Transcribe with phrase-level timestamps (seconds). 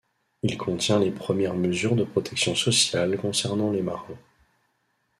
[0.41, 4.17] Il contient les premières mesures de protection sociale concernant les marins.